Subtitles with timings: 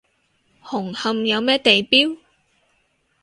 [0.63, 2.17] 紅磡有咩地標？